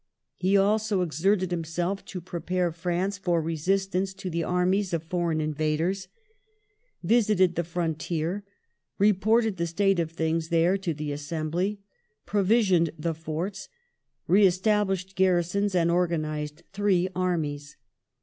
He 0.35 0.57
also 0.57 1.01
exerted 1.03 1.51
himself 1.51 2.03
to 2.05 2.19
prepare 2.21 2.71
France 2.71 3.19
for 3.19 3.39
resistance 3.39 4.15
to 4.15 4.31
the 4.31 4.43
armies 4.43 4.95
of 4.95 5.03
foreign 5.03 5.39
invaders; 5.39 6.07
visited 7.03 7.53
the 7.53 7.63
frontier; 7.63 8.43
reported 8.97 9.57
the 9.57 9.67
state 9.67 9.99
of 9.99 10.09
things 10.09 10.49
there 10.49 10.75
to 10.75 10.95
the 10.95 11.11
Assembly; 11.11 11.81
provisioned 12.25 12.89
the 12.97 13.13
forts; 13.13 13.69
re 14.25 14.43
established 14.43 15.15
garrisons, 15.15 15.75
and 15.75 15.91
organized 15.91 16.63
three 16.73 17.07
armies. 17.15 17.77